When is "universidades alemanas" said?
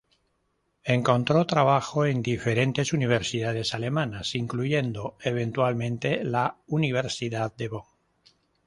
2.91-4.33